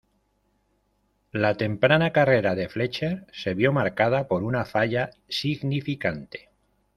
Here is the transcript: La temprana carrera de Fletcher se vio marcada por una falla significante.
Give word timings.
La 1.31 1.53
temprana 1.57 2.11
carrera 2.11 2.55
de 2.55 2.67
Fletcher 2.67 3.27
se 3.31 3.53
vio 3.53 3.71
marcada 3.71 4.27
por 4.27 4.43
una 4.43 4.65
falla 4.65 5.11
significante. 5.29 6.49